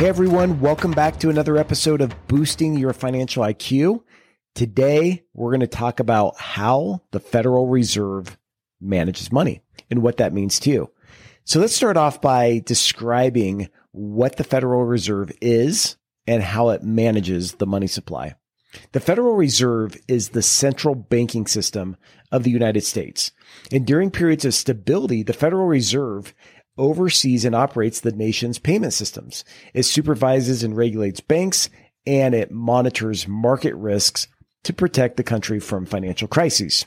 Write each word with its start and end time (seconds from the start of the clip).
Hey 0.00 0.08
everyone, 0.08 0.60
welcome 0.60 0.92
back 0.92 1.18
to 1.18 1.28
another 1.28 1.58
episode 1.58 2.00
of 2.00 2.26
Boosting 2.26 2.74
Your 2.74 2.94
Financial 2.94 3.42
IQ. 3.42 4.02
Today, 4.54 5.24
we're 5.34 5.50
going 5.50 5.60
to 5.60 5.66
talk 5.66 6.00
about 6.00 6.40
how 6.40 7.02
the 7.10 7.20
Federal 7.20 7.66
Reserve 7.66 8.38
manages 8.80 9.30
money 9.30 9.60
and 9.90 10.00
what 10.00 10.16
that 10.16 10.32
means 10.32 10.58
to 10.60 10.70
you. 10.70 10.90
So 11.44 11.60
let's 11.60 11.76
start 11.76 11.98
off 11.98 12.22
by 12.22 12.62
describing 12.64 13.68
what 13.90 14.38
the 14.38 14.42
Federal 14.42 14.86
Reserve 14.86 15.32
is 15.42 15.98
and 16.26 16.42
how 16.42 16.70
it 16.70 16.82
manages 16.82 17.56
the 17.56 17.66
money 17.66 17.86
supply. 17.86 18.36
The 18.92 19.00
Federal 19.00 19.34
Reserve 19.34 19.98
is 20.08 20.30
the 20.30 20.40
central 20.40 20.94
banking 20.94 21.46
system 21.46 21.98
of 22.32 22.44
the 22.44 22.50
United 22.50 22.84
States. 22.84 23.32
And 23.70 23.86
during 23.86 24.10
periods 24.10 24.46
of 24.46 24.54
stability, 24.54 25.22
the 25.22 25.34
Federal 25.34 25.66
Reserve 25.66 26.32
oversees 26.80 27.44
and 27.44 27.54
operates 27.54 28.00
the 28.00 28.10
nation's 28.10 28.58
payment 28.58 28.94
systems. 28.94 29.44
It 29.74 29.84
supervises 29.84 30.64
and 30.64 30.76
regulates 30.76 31.20
banks 31.20 31.68
and 32.06 32.34
it 32.34 32.50
monitors 32.50 33.28
market 33.28 33.74
risks 33.74 34.26
to 34.64 34.72
protect 34.72 35.16
the 35.16 35.22
country 35.22 35.60
from 35.60 35.86
financial 35.86 36.26
crises. 36.26 36.86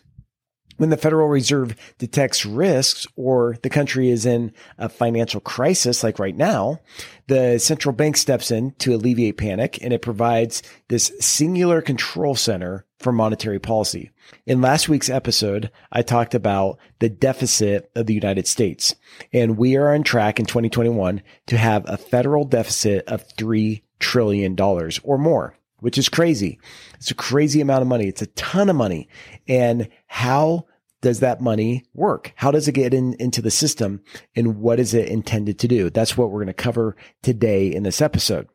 When 0.78 0.90
the 0.90 0.98
Federal 0.98 1.28
Reserve 1.28 1.76
detects 2.00 2.48
risks 2.48 3.06
or 3.16 3.58
the 3.62 3.70
country 3.70 4.10
is 4.10 4.26
in 4.26 4.52
a 4.80 4.90
financial 4.90 5.40
crisis, 5.40 6.04
like 6.04 6.18
right 6.18 6.36
now, 6.36 6.80
the 7.28 7.60
central 7.60 7.94
bank 7.94 8.18
steps 8.18 8.50
in 8.50 8.72
to 8.80 8.96
alleviate 8.96 9.38
panic 9.38 9.78
and 9.84 9.94
it 9.94 10.02
provides 10.02 10.64
this 10.90 11.12
singular 11.20 11.82
control 11.82 12.34
center 12.34 12.88
for 13.03 13.12
monetary 13.12 13.59
policy. 13.59 14.09
In 14.45 14.62
last 14.62 14.89
week's 14.89 15.09
episode, 15.09 15.70
I 15.91 16.02
talked 16.02 16.34
about 16.34 16.80
the 16.99 17.09
deficit 17.09 17.91
of 17.95 18.07
the 18.07 18.13
United 18.13 18.48
States, 18.48 18.95
and 19.31 19.57
we 19.57 19.76
are 19.76 19.93
on 19.93 20.03
track 20.03 20.40
in 20.40 20.45
2021 20.45 21.21
to 21.48 21.57
have 21.57 21.84
a 21.87 21.98
federal 21.98 22.45
deficit 22.45 23.05
of 23.07 23.27
$3 23.35 23.84
trillion 23.99 24.60
or 24.60 25.18
more, 25.18 25.57
which 25.79 25.98
is 25.98 26.10
crazy. 26.10 26.60
It's 26.95 27.12
a 27.12 27.15
crazy 27.15 27.62
amount 27.62 27.82
of 27.82 27.87
money. 27.87 28.07
It's 28.07 28.21
a 28.21 28.27
ton 28.27 28.70
of 28.70 28.76
money. 28.76 29.10
And 29.48 29.90
how 30.07 30.65
does 31.01 31.20
that 31.20 31.41
money 31.41 31.84
work? 31.93 32.32
How 32.38 32.49
does 32.49 32.67
it 32.70 32.71
get 32.71 32.93
in, 32.93 33.13
into 33.15 33.41
the 33.41 33.51
system 33.51 34.01
and 34.35 34.62
what 34.62 34.79
is 34.79 34.93
it 34.93 35.10
intended 35.10 35.60
to 35.60 35.67
do? 35.67 35.90
That's 35.90 36.17
what 36.17 36.32
we're 36.32 36.40
going 36.40 36.48
to 36.48 36.54
cover 36.54 36.95
today 37.21 37.67
in 37.67 37.84
this 37.84 38.01
episode. 38.01 38.48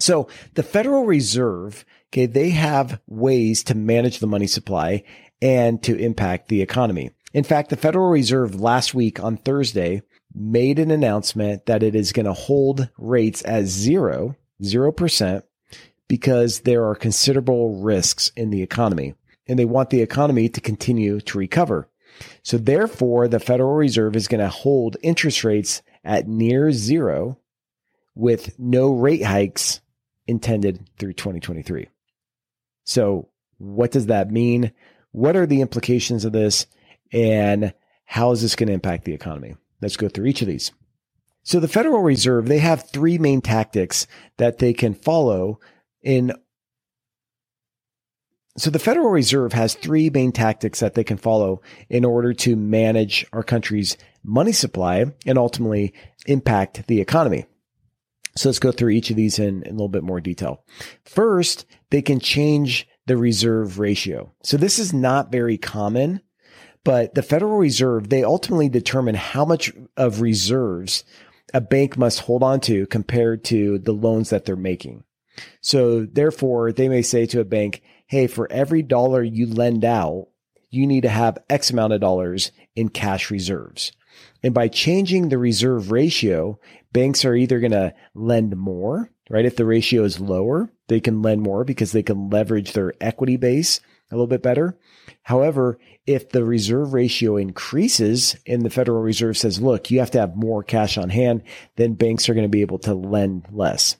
So 0.00 0.28
the 0.54 0.62
Federal 0.62 1.04
Reserve, 1.04 1.84
okay, 2.08 2.26
they 2.26 2.50
have 2.50 3.00
ways 3.06 3.62
to 3.64 3.74
manage 3.74 4.18
the 4.18 4.26
money 4.26 4.46
supply 4.46 5.04
and 5.40 5.82
to 5.82 5.96
impact 5.96 6.48
the 6.48 6.62
economy. 6.62 7.10
In 7.32 7.44
fact, 7.44 7.70
the 7.70 7.76
Federal 7.76 8.10
Reserve 8.10 8.60
last 8.60 8.94
week 8.94 9.22
on 9.22 9.36
Thursday 9.36 10.02
made 10.34 10.78
an 10.78 10.90
announcement 10.90 11.66
that 11.66 11.82
it 11.82 11.94
is 11.94 12.12
going 12.12 12.26
to 12.26 12.32
hold 12.32 12.88
rates 12.98 13.42
at 13.44 13.66
zero, 13.66 14.36
zero 14.62 14.90
percent, 14.90 15.44
because 16.08 16.60
there 16.60 16.84
are 16.86 16.94
considerable 16.94 17.80
risks 17.80 18.32
in 18.36 18.50
the 18.50 18.62
economy 18.62 19.14
and 19.46 19.58
they 19.58 19.64
want 19.64 19.90
the 19.90 20.02
economy 20.02 20.48
to 20.48 20.60
continue 20.60 21.20
to 21.20 21.38
recover. 21.38 21.88
So 22.42 22.58
therefore, 22.58 23.28
the 23.28 23.40
Federal 23.40 23.74
Reserve 23.74 24.16
is 24.16 24.28
going 24.28 24.40
to 24.40 24.48
hold 24.48 24.96
interest 25.02 25.44
rates 25.44 25.82
at 26.04 26.26
near 26.26 26.72
zero 26.72 27.38
with 28.14 28.58
no 28.58 28.92
rate 28.92 29.24
hikes 29.24 29.80
intended 30.26 30.88
through 30.98 31.14
2023. 31.14 31.88
So, 32.84 33.28
what 33.58 33.90
does 33.90 34.06
that 34.06 34.30
mean? 34.30 34.72
What 35.12 35.36
are 35.36 35.46
the 35.46 35.60
implications 35.60 36.24
of 36.24 36.32
this? 36.32 36.66
And 37.12 37.74
how 38.04 38.32
is 38.32 38.42
this 38.42 38.56
going 38.56 38.68
to 38.68 38.72
impact 38.72 39.04
the 39.04 39.14
economy? 39.14 39.56
Let's 39.80 39.96
go 39.96 40.08
through 40.08 40.26
each 40.26 40.42
of 40.42 40.48
these. 40.48 40.72
So, 41.42 41.60
the 41.60 41.68
Federal 41.68 42.02
Reserve, 42.02 42.46
they 42.46 42.58
have 42.58 42.88
three 42.88 43.18
main 43.18 43.40
tactics 43.40 44.06
that 44.36 44.58
they 44.58 44.72
can 44.72 44.94
follow 44.94 45.58
in. 46.02 46.32
So, 48.56 48.70
the 48.70 48.78
Federal 48.78 49.10
Reserve 49.10 49.52
has 49.52 49.74
three 49.74 50.10
main 50.10 50.32
tactics 50.32 50.80
that 50.80 50.94
they 50.94 51.04
can 51.04 51.16
follow 51.16 51.62
in 51.88 52.04
order 52.04 52.32
to 52.34 52.56
manage 52.56 53.26
our 53.32 53.42
country's 53.42 53.96
money 54.22 54.52
supply 54.52 55.06
and 55.24 55.38
ultimately 55.38 55.94
impact 56.26 56.86
the 56.86 57.00
economy. 57.00 57.46
So 58.36 58.48
let's 58.48 58.58
go 58.58 58.72
through 58.72 58.90
each 58.90 59.10
of 59.10 59.16
these 59.16 59.38
in, 59.38 59.62
in, 59.62 59.68
a 59.68 59.72
little 59.72 59.88
bit 59.88 60.04
more 60.04 60.20
detail. 60.20 60.64
First, 61.04 61.66
they 61.90 62.02
can 62.02 62.20
change 62.20 62.88
the 63.06 63.16
reserve 63.16 63.78
ratio. 63.78 64.32
So 64.42 64.56
this 64.56 64.78
is 64.78 64.92
not 64.92 65.32
very 65.32 65.58
common, 65.58 66.20
but 66.84 67.14
the 67.14 67.22
Federal 67.22 67.58
Reserve, 67.58 68.08
they 68.08 68.24
ultimately 68.24 68.68
determine 68.68 69.14
how 69.14 69.44
much 69.44 69.72
of 69.96 70.20
reserves 70.20 71.04
a 71.52 71.60
bank 71.60 71.98
must 71.98 72.20
hold 72.20 72.42
on 72.42 72.60
to 72.60 72.86
compared 72.86 73.44
to 73.44 73.78
the 73.78 73.92
loans 73.92 74.30
that 74.30 74.44
they're 74.44 74.56
making. 74.56 75.04
So 75.60 76.06
therefore, 76.06 76.72
they 76.72 76.88
may 76.88 77.02
say 77.02 77.26
to 77.26 77.40
a 77.40 77.44
bank, 77.44 77.82
Hey, 78.06 78.26
for 78.26 78.50
every 78.50 78.82
dollar 78.82 79.22
you 79.22 79.46
lend 79.46 79.84
out, 79.84 80.28
you 80.70 80.86
need 80.86 81.02
to 81.02 81.08
have 81.08 81.38
X 81.48 81.70
amount 81.70 81.92
of 81.92 82.00
dollars 82.00 82.52
in 82.74 82.88
cash 82.88 83.30
reserves. 83.30 83.92
And 84.42 84.54
by 84.54 84.68
changing 84.68 85.28
the 85.28 85.38
reserve 85.38 85.90
ratio, 85.90 86.58
banks 86.92 87.24
are 87.24 87.34
either 87.34 87.60
going 87.60 87.72
to 87.72 87.94
lend 88.14 88.56
more, 88.56 89.10
right? 89.28 89.44
If 89.44 89.56
the 89.56 89.64
ratio 89.64 90.04
is 90.04 90.20
lower, 90.20 90.72
they 90.88 91.00
can 91.00 91.22
lend 91.22 91.42
more 91.42 91.64
because 91.64 91.92
they 91.92 92.02
can 92.02 92.30
leverage 92.30 92.72
their 92.72 92.92
equity 93.00 93.36
base 93.36 93.80
a 94.10 94.14
little 94.14 94.26
bit 94.26 94.42
better. 94.42 94.76
However, 95.22 95.78
if 96.06 96.30
the 96.30 96.44
reserve 96.44 96.92
ratio 96.92 97.36
increases 97.36 98.36
and 98.46 98.62
the 98.62 98.70
Federal 98.70 99.00
Reserve 99.00 99.36
says, 99.36 99.60
look, 99.60 99.90
you 99.90 100.00
have 100.00 100.10
to 100.12 100.20
have 100.20 100.36
more 100.36 100.62
cash 100.62 100.98
on 100.98 101.10
hand, 101.10 101.42
then 101.76 101.94
banks 101.94 102.28
are 102.28 102.34
going 102.34 102.44
to 102.44 102.48
be 102.48 102.62
able 102.62 102.78
to 102.80 102.94
lend 102.94 103.46
less. 103.52 103.96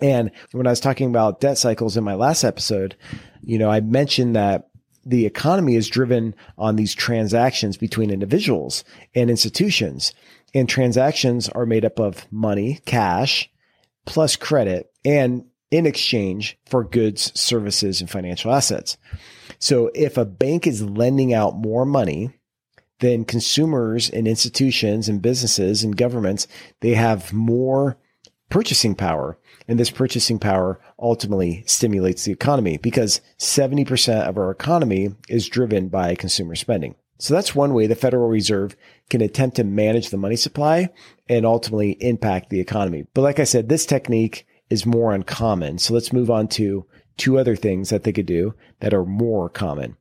And 0.00 0.30
when 0.52 0.66
I 0.66 0.70
was 0.70 0.80
talking 0.80 1.10
about 1.10 1.40
debt 1.40 1.58
cycles 1.58 1.96
in 1.96 2.04
my 2.04 2.14
last 2.14 2.44
episode, 2.44 2.96
you 3.42 3.58
know, 3.58 3.70
I 3.70 3.80
mentioned 3.80 4.36
that 4.36 4.68
the 5.04 5.26
economy 5.26 5.74
is 5.74 5.88
driven 5.88 6.34
on 6.56 6.76
these 6.76 6.94
transactions 6.94 7.76
between 7.76 8.10
individuals 8.10 8.84
and 9.14 9.30
institutions. 9.30 10.12
And 10.54 10.68
transactions 10.68 11.48
are 11.48 11.66
made 11.66 11.84
up 11.84 11.98
of 11.98 12.30
money, 12.32 12.80
cash, 12.86 13.50
plus 14.06 14.36
credit, 14.36 14.90
and 15.04 15.44
in 15.70 15.86
exchange 15.86 16.58
for 16.66 16.84
goods, 16.84 17.38
services, 17.38 18.00
and 18.00 18.08
financial 18.08 18.52
assets. 18.52 18.96
So 19.58 19.90
if 19.94 20.16
a 20.16 20.24
bank 20.24 20.66
is 20.66 20.82
lending 20.82 21.34
out 21.34 21.56
more 21.56 21.84
money, 21.84 22.30
then 23.00 23.24
consumers 23.24 24.08
and 24.10 24.26
institutions 24.26 25.08
and 25.08 25.22
businesses 25.22 25.84
and 25.84 25.96
governments, 25.96 26.48
they 26.80 26.94
have 26.94 27.32
more 27.32 27.96
purchasing 28.48 28.94
power. 28.94 29.38
And 29.68 29.78
this 29.78 29.90
purchasing 29.90 30.38
power 30.38 30.80
ultimately 30.98 31.62
stimulates 31.66 32.24
the 32.24 32.32
economy 32.32 32.78
because 32.78 33.20
70% 33.38 34.26
of 34.26 34.38
our 34.38 34.50
economy 34.50 35.14
is 35.28 35.48
driven 35.48 35.88
by 35.88 36.14
consumer 36.14 36.54
spending. 36.54 36.94
So 37.18 37.34
that's 37.34 37.54
one 37.54 37.74
way 37.74 37.86
the 37.86 37.96
Federal 37.96 38.28
Reserve 38.28 38.76
can 39.10 39.20
attempt 39.20 39.56
to 39.56 39.64
manage 39.64 40.10
the 40.10 40.16
money 40.16 40.36
supply 40.36 40.90
and 41.28 41.44
ultimately 41.44 41.96
impact 42.00 42.50
the 42.50 42.60
economy. 42.60 43.06
But 43.12 43.22
like 43.22 43.40
I 43.40 43.44
said, 43.44 43.68
this 43.68 43.86
technique 43.86 44.46
is 44.70 44.86
more 44.86 45.12
uncommon. 45.12 45.78
So 45.78 45.94
let's 45.94 46.12
move 46.12 46.30
on 46.30 46.46
to 46.48 46.86
two 47.16 47.38
other 47.38 47.56
things 47.56 47.90
that 47.90 48.04
they 48.04 48.12
could 48.12 48.26
do 48.26 48.54
that 48.80 48.94
are 48.94 49.04
more 49.04 49.48
common. 49.48 49.96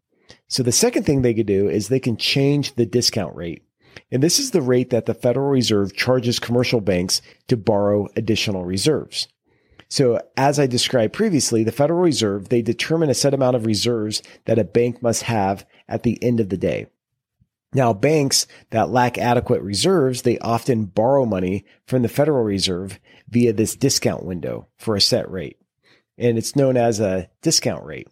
So 0.47 0.61
the 0.61 0.71
second 0.71 1.03
thing 1.03 1.21
they 1.21 1.33
could 1.33 1.47
do 1.47 1.67
is 1.67 1.87
they 1.87 1.99
can 1.99 2.17
change 2.17 2.75
the 2.75 2.85
discount 2.85 3.35
rate. 3.35 3.63
And 4.11 4.21
this 4.21 4.37
is 4.39 4.51
the 4.51 4.61
rate 4.61 4.91
that 4.91 5.07
the 5.07 5.13
Federal 5.13 5.49
Reserve 5.49 5.95
charges 5.95 6.39
commercial 6.39 6.81
banks 6.81 7.21
to 7.47 7.57
borrow 7.57 8.07
additional 8.15 8.63
reserves. 8.63 9.27
So 9.89 10.21
as 10.35 10.59
I 10.59 10.67
described 10.67 11.13
previously, 11.13 11.63
the 11.63 11.71
Federal 11.71 12.01
Reserve, 12.01 12.49
they 12.49 12.61
determine 12.61 13.09
a 13.09 13.13
set 13.13 13.33
amount 13.33 13.55
of 13.55 13.65
reserves 13.65 14.21
that 14.45 14.59
a 14.59 14.63
bank 14.63 15.01
must 15.01 15.23
have 15.23 15.65
at 15.87 16.03
the 16.03 16.21
end 16.21 16.39
of 16.39 16.49
the 16.49 16.57
day. 16.57 16.87
Now, 17.77 17.93
banks 17.93 18.47
that 18.71 18.89
lack 18.89 19.19
adequate 19.19 19.61
reserves, 19.61 20.23
they 20.23 20.39
often 20.39 20.85
borrow 20.85 21.27
money 21.27 21.63
from 21.85 22.01
the 22.01 22.09
Federal 22.09 22.43
Reserve 22.43 22.99
via 23.29 23.53
this 23.53 23.75
discount 23.75 24.25
window 24.25 24.67
for 24.77 24.95
a 24.95 25.01
set 25.01 25.29
rate. 25.29 25.59
And 26.17 26.39
it's 26.39 26.55
known 26.55 26.75
as 26.75 26.99
a 26.99 27.29
discount 27.43 27.85
rate. 27.85 28.07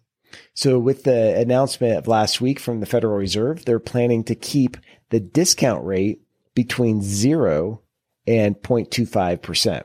So 0.53 0.77
with 0.77 1.03
the 1.03 1.35
announcement 1.35 1.97
of 1.97 2.07
last 2.07 2.39
week 2.39 2.59
from 2.59 2.79
the 2.79 2.85
Federal 2.85 3.17
Reserve, 3.17 3.65
they're 3.65 3.79
planning 3.79 4.23
to 4.25 4.35
keep 4.35 4.77
the 5.09 5.19
discount 5.19 5.83
rate 5.83 6.21
between 6.53 7.01
zero 7.01 7.81
and 8.27 8.55
0.25%. 8.57 9.81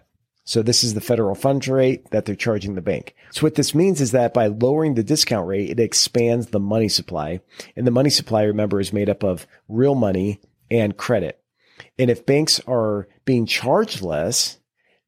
So 0.50 0.62
this 0.62 0.82
is 0.82 0.94
the 0.94 1.00
federal 1.00 1.36
funds 1.36 1.68
rate 1.68 2.10
that 2.10 2.24
they're 2.24 2.34
charging 2.34 2.74
the 2.74 2.82
bank. 2.82 3.14
So 3.30 3.42
what 3.42 3.54
this 3.54 3.72
means 3.72 4.00
is 4.00 4.10
that 4.10 4.34
by 4.34 4.48
lowering 4.48 4.94
the 4.94 5.04
discount 5.04 5.46
rate, 5.46 5.70
it 5.70 5.78
expands 5.78 6.48
the 6.48 6.58
money 6.58 6.88
supply. 6.88 7.38
And 7.76 7.86
the 7.86 7.92
money 7.92 8.10
supply, 8.10 8.42
remember, 8.42 8.80
is 8.80 8.92
made 8.92 9.08
up 9.08 9.22
of 9.22 9.46
real 9.68 9.94
money 9.94 10.40
and 10.68 10.96
credit. 10.96 11.40
And 12.00 12.10
if 12.10 12.26
banks 12.26 12.58
are 12.66 13.06
being 13.24 13.46
charged 13.46 14.02
less, 14.02 14.58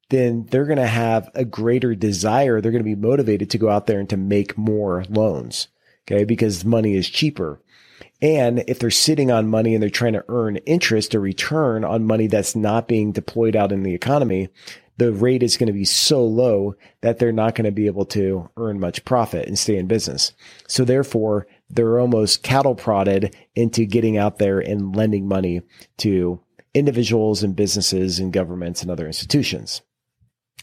then 0.09 0.45
they're 0.45 0.63
going 0.63 0.77
to 0.77 0.87
have 0.87 1.29
a 1.35 1.43
greater 1.43 1.93
desire. 1.93 2.61
They're 2.61 2.71
going 2.71 2.79
to 2.79 2.85
be 2.85 2.95
motivated 2.95 3.49
to 3.49 3.57
go 3.57 3.67
out 3.67 3.85
there 3.85 3.99
and 3.99 4.09
to 4.11 4.17
make 4.17 4.57
more 4.57 5.03
loans. 5.09 5.67
Okay. 6.07 6.23
Because 6.23 6.63
money 6.63 6.95
is 6.95 7.09
cheaper. 7.09 7.59
And 8.21 8.63
if 8.67 8.79
they're 8.79 8.91
sitting 8.91 9.31
on 9.31 9.49
money 9.49 9.75
and 9.75 9.83
they're 9.83 9.89
trying 9.89 10.13
to 10.13 10.23
earn 10.29 10.55
interest 10.57 11.13
or 11.13 11.19
return 11.19 11.83
on 11.83 12.05
money 12.05 12.27
that's 12.27 12.55
not 12.55 12.87
being 12.87 13.11
deployed 13.11 13.57
out 13.57 13.73
in 13.73 13.83
the 13.83 13.93
economy, 13.93 14.47
the 14.97 15.11
rate 15.11 15.43
is 15.43 15.57
going 15.57 15.67
to 15.67 15.73
be 15.73 15.85
so 15.85 16.23
low 16.23 16.75
that 17.01 17.19
they're 17.19 17.31
not 17.31 17.55
going 17.55 17.65
to 17.65 17.71
be 17.71 17.87
able 17.87 18.05
to 18.05 18.49
earn 18.57 18.79
much 18.79 19.03
profit 19.05 19.47
and 19.47 19.57
stay 19.57 19.77
in 19.77 19.87
business. 19.87 20.33
So 20.67 20.85
therefore, 20.85 21.47
they're 21.69 21.99
almost 21.99 22.43
cattle 22.43 22.75
prodded 22.75 23.35
into 23.55 23.85
getting 23.85 24.17
out 24.17 24.37
there 24.37 24.59
and 24.59 24.95
lending 24.95 25.27
money 25.27 25.61
to 25.97 26.39
individuals 26.73 27.43
and 27.43 27.55
businesses 27.55 28.19
and 28.19 28.33
governments 28.33 28.81
and 28.81 28.91
other 28.91 29.07
institutions. 29.07 29.81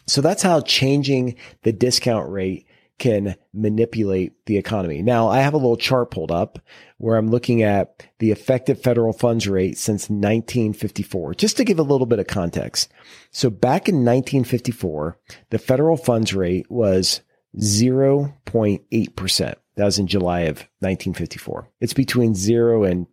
So 0.07 0.21
that's 0.21 0.43
how 0.43 0.61
changing 0.61 1.35
the 1.63 1.71
discount 1.71 2.29
rate 2.29 2.65
can 3.01 3.35
manipulate 3.51 4.45
the 4.45 4.57
economy. 4.57 5.01
Now, 5.01 5.27
I 5.27 5.39
have 5.39 5.55
a 5.55 5.57
little 5.57 5.75
chart 5.75 6.11
pulled 6.11 6.31
up 6.31 6.59
where 6.99 7.17
I'm 7.17 7.31
looking 7.31 7.63
at 7.63 8.07
the 8.19 8.29
effective 8.29 8.79
federal 8.79 9.11
funds 9.11 9.47
rate 9.47 9.79
since 9.79 10.03
1954, 10.03 11.33
just 11.33 11.57
to 11.57 11.63
give 11.63 11.79
a 11.79 11.83
little 11.83 12.05
bit 12.05 12.19
of 12.19 12.27
context. 12.27 12.91
So 13.31 13.49
back 13.49 13.89
in 13.89 14.05
1954, 14.05 15.17
the 15.49 15.57
federal 15.57 15.97
funds 15.97 16.35
rate 16.35 16.69
was 16.69 17.21
0.8%. 17.57 19.55
That 19.75 19.85
was 19.85 19.97
in 19.97 20.05
July 20.05 20.41
of 20.41 20.57
1954. 20.81 21.71
It's 21.79 21.93
between 21.93 22.35
0 22.35 22.83
and 22.83 23.07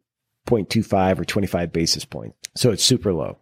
0.25 0.46 1.18
or 1.18 1.24
25 1.24 1.72
basis 1.72 2.04
points. 2.04 2.36
So 2.54 2.72
it's 2.72 2.84
super 2.84 3.14
low. 3.14 3.38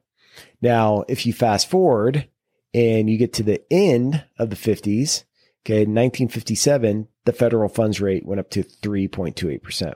Now, 0.63 1.03
if 1.09 1.27
you 1.27 1.33
fast 1.33 1.69
forward 1.69 2.29
and 2.73 3.11
you 3.11 3.19
get 3.19 3.33
to 3.33 3.43
the 3.43 3.61
end 3.69 4.25
of 4.39 4.51
the 4.51 4.57
50s, 4.57 5.25
okay, 5.67 5.83
in 5.83 5.95
1957, 5.95 7.09
the 7.25 7.33
federal 7.33 7.69
funds 7.69 8.01
rate 8.01 8.25
went 8.25 8.39
up 8.39 8.51
to 8.51 8.63
3.28%. 8.63 9.95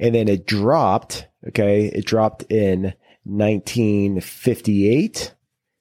And 0.00 0.14
then 0.14 0.28
it 0.28 0.46
dropped, 0.46 1.26
okay, 1.48 1.86
it 1.86 2.06
dropped 2.06 2.44
in 2.50 2.94
1958, 3.24 5.34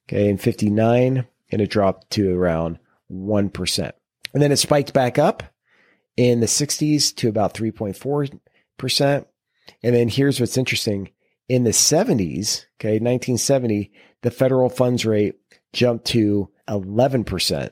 okay, 0.09 0.29
in 0.29 0.37
59, 0.37 1.25
and 1.51 1.61
it 1.61 1.69
dropped 1.69 2.09
to 2.11 2.37
around 2.37 2.79
1%. 3.09 3.91
And 4.33 4.43
then 4.43 4.51
it 4.51 4.57
spiked 4.57 4.93
back 4.93 5.17
up 5.17 5.43
in 6.17 6.41
the 6.41 6.45
60s 6.45 7.15
to 7.15 7.29
about 7.29 7.53
3.4%. 7.53 9.25
And 9.83 9.95
then 9.95 10.09
here's 10.09 10.41
what's 10.41 10.57
interesting. 10.57 11.11
In 11.47 11.63
the 11.63 11.69
70s, 11.69 12.65
okay, 12.77 12.99
1970, 12.99 13.89
the 14.21 14.31
federal 14.31 14.69
funds 14.69 15.05
rate 15.05 15.35
jumped 15.71 16.03
to 16.07 16.49
11%, 16.67 17.69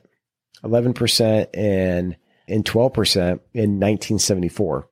11% 0.64 1.46
and, 1.54 2.16
and 2.48 2.64
12% 2.64 3.16
in 3.54 3.80
1974. 3.80 4.88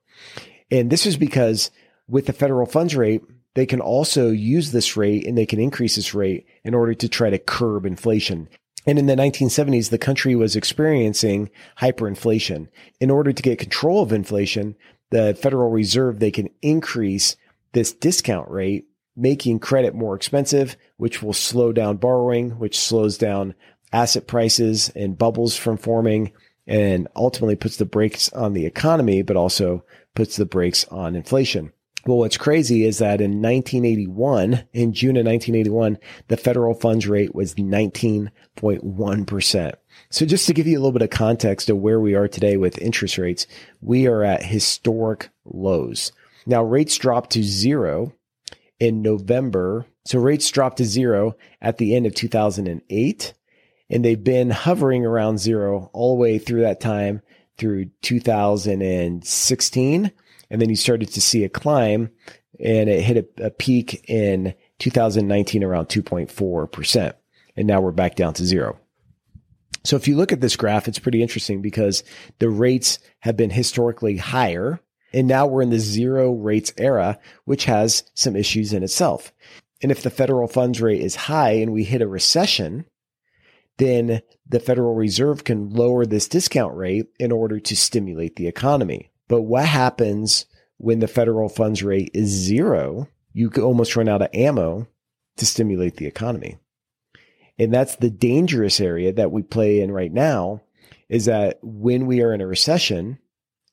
And 0.71 0.89
this 0.89 1.05
is 1.05 1.17
because 1.17 1.71
with 2.07 2.25
the 2.25 2.33
federal 2.33 2.65
funds 2.65 2.95
rate, 2.95 3.21
they 3.55 3.65
can 3.65 3.81
also 3.81 4.29
use 4.29 4.71
this 4.71 4.97
rate 4.97 5.25
and 5.25 5.37
they 5.37 5.45
can 5.45 5.59
increase 5.59 5.95
this 5.95 6.13
rate 6.13 6.45
in 6.63 6.73
order 6.73 6.93
to 6.93 7.09
try 7.09 7.29
to 7.29 7.39
curb 7.39 7.85
inflation. 7.85 8.49
And 8.85 8.99
in 8.99 9.07
the 9.07 9.15
1970s, 9.15 9.89
the 9.89 9.97
country 9.97 10.35
was 10.35 10.55
experiencing 10.55 11.49
hyperinflation. 11.79 12.67
In 12.99 13.09
order 13.09 13.33
to 13.33 13.43
get 13.43 13.57
control 13.57 14.03
of 14.03 14.13
inflation, 14.13 14.75
the 15.09 15.33
Federal 15.33 15.71
Reserve, 15.71 16.19
they 16.19 16.31
can 16.31 16.49
increase 16.61 17.35
this 17.73 17.93
discount 17.93 18.49
rate, 18.49 18.85
making 19.15 19.59
credit 19.59 19.95
more 19.95 20.15
expensive, 20.15 20.77
which 20.97 21.23
will 21.23 21.33
slow 21.33 21.71
down 21.71 21.97
borrowing, 21.97 22.51
which 22.59 22.77
slows 22.77 23.17
down 23.17 23.55
asset 23.95 24.27
prices 24.27 24.89
and 24.89 25.17
bubbles 25.17 25.55
from 25.55 25.77
forming 25.77 26.33
and 26.67 27.07
ultimately 27.15 27.55
puts 27.55 27.77
the 27.77 27.85
brakes 27.85 28.27
on 28.33 28.51
the 28.51 28.65
economy, 28.65 29.21
but 29.21 29.37
also 29.37 29.85
puts 30.15 30.35
the 30.35 30.45
brakes 30.45 30.83
on 30.89 31.15
inflation. 31.15 31.71
Well, 32.05 32.17
what's 32.17 32.35
crazy 32.37 32.83
is 32.83 32.97
that 32.99 33.21
in 33.21 33.41
1981, 33.41 34.65
in 34.73 34.91
June 34.93 35.17
of 35.17 35.25
1981, 35.25 35.97
the 36.27 36.37
federal 36.37 36.75
funds 36.75 37.07
rate 37.07 37.33
was 37.33 37.55
19.1%. 37.55 39.73
So 40.09 40.25
just 40.25 40.45
to 40.45 40.53
give 40.53 40.67
you 40.67 40.77
a 40.77 40.81
little 40.81 40.91
bit 40.91 41.01
of 41.01 41.09
context 41.09 41.69
of 41.69 41.77
where 41.77 42.01
we 42.01 42.15
are 42.15 42.27
today 42.27 42.57
with 42.57 42.77
interest 42.79 43.17
rates, 43.17 43.47
we 43.81 44.07
are 44.07 44.23
at 44.23 44.43
historic 44.43 45.29
lows. 45.45 46.11
Now 46.45 46.63
rates 46.63 46.97
dropped 46.97 47.29
to 47.31 47.43
zero 47.43 48.11
in 48.79 49.01
November. 49.01 49.87
So 50.05 50.19
rates 50.19 50.51
dropped 50.51 50.77
to 50.77 50.85
zero 50.85 51.35
at 51.61 51.77
the 51.77 51.95
end 51.95 52.05
of 52.05 52.13
2008 52.13 53.33
and 53.89 54.03
they've 54.03 54.23
been 54.23 54.49
hovering 54.49 55.05
around 55.05 55.39
zero 55.39 55.89
all 55.93 56.15
the 56.15 56.21
way 56.21 56.37
through 56.37 56.61
that 56.61 56.79
time 56.79 57.21
through 57.57 57.85
2016 58.01 60.11
and 60.49 60.61
then 60.61 60.69
you 60.69 60.75
started 60.75 61.09
to 61.09 61.21
see 61.21 61.43
a 61.43 61.49
climb 61.49 62.09
and 62.59 62.89
it 62.89 63.01
hit 63.01 63.33
a, 63.39 63.47
a 63.47 63.49
peak 63.49 64.05
in 64.07 64.53
2019 64.79 65.63
around 65.63 65.87
2.4%. 65.87 67.13
And 67.57 67.67
now 67.67 67.81
we're 67.81 67.91
back 67.91 68.15
down 68.15 68.33
to 68.35 68.45
zero. 68.45 68.79
So 69.83 69.95
if 69.95 70.07
you 70.07 70.15
look 70.15 70.31
at 70.31 70.41
this 70.41 70.55
graph, 70.55 70.87
it's 70.87 70.99
pretty 70.99 71.21
interesting 71.21 71.61
because 71.61 72.03
the 72.39 72.49
rates 72.49 72.99
have 73.19 73.37
been 73.37 73.51
historically 73.51 74.17
higher. 74.17 74.79
And 75.13 75.27
now 75.27 75.45
we're 75.45 75.61
in 75.61 75.69
the 75.69 75.79
zero 75.79 76.33
rates 76.33 76.73
era, 76.77 77.19
which 77.45 77.65
has 77.65 78.03
some 78.13 78.35
issues 78.35 78.73
in 78.73 78.83
itself. 78.83 79.31
And 79.81 79.91
if 79.91 80.01
the 80.01 80.09
federal 80.09 80.47
funds 80.47 80.81
rate 80.81 81.01
is 81.01 81.15
high 81.15 81.51
and 81.51 81.71
we 81.71 81.83
hit 81.83 82.01
a 82.01 82.07
recession, 82.07 82.85
then 83.77 84.21
the 84.47 84.59
Federal 84.59 84.95
Reserve 84.95 85.43
can 85.43 85.69
lower 85.69 86.05
this 86.05 86.27
discount 86.27 86.75
rate 86.75 87.07
in 87.19 87.31
order 87.31 87.59
to 87.59 87.75
stimulate 87.75 88.35
the 88.35 88.47
economy. 88.47 89.11
But 89.27 89.41
what 89.41 89.65
happens 89.65 90.45
when 90.77 90.99
the 90.99 91.07
federal 91.07 91.49
funds 91.49 91.83
rate 91.83 92.11
is 92.13 92.29
zero? 92.29 93.09
You 93.33 93.49
could 93.49 93.63
almost 93.63 93.95
run 93.95 94.07
out 94.07 94.21
of 94.21 94.29
ammo 94.33 94.87
to 95.37 95.45
stimulate 95.45 95.97
the 95.97 96.05
economy. 96.05 96.57
And 97.57 97.73
that's 97.73 97.95
the 97.95 98.09
dangerous 98.09 98.79
area 98.79 99.13
that 99.13 99.31
we 99.31 99.41
play 99.41 99.79
in 99.79 99.91
right 99.91 100.11
now 100.11 100.61
is 101.09 101.25
that 101.25 101.59
when 101.61 102.05
we 102.05 102.21
are 102.21 102.33
in 102.33 102.41
a 102.41 102.47
recession 102.47 103.19